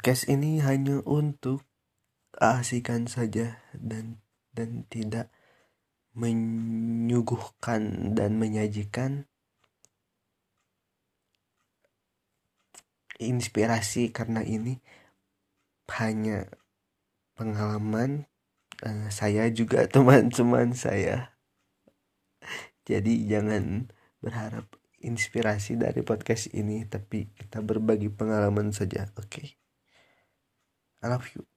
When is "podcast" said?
0.00-0.32, 26.00-26.48